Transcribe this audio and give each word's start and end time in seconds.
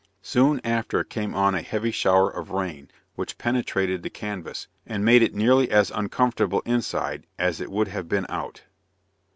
Soon 0.23 0.59
after 0.63 1.03
came 1.03 1.35
on 1.35 1.53
a 1.53 1.61
heavy 1.61 1.91
shower 1.91 2.27
of 2.27 2.49
rain 2.49 2.89
which 3.13 3.37
penetrated 3.37 4.01
the 4.01 4.09
canvas, 4.09 4.67
and 4.83 5.05
made 5.05 5.21
it 5.21 5.35
nearly 5.35 5.69
as 5.69 5.91
uncomfortable 5.91 6.63
inside, 6.65 7.27
as 7.37 7.61
it 7.61 7.69
would 7.69 7.89
have 7.89 8.09
been 8.09 8.25
out. 8.27 8.63